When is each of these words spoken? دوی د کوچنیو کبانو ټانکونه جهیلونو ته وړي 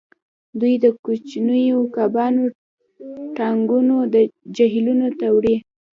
دوی 0.59 0.73
د 0.83 0.85
کوچنیو 1.03 1.79
کبانو 1.95 2.43
ټانکونه 3.37 3.95
جهیلونو 4.55 5.07
ته 5.19 5.27
وړي 5.35 5.55